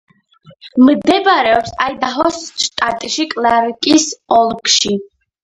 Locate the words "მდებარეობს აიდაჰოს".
0.85-2.39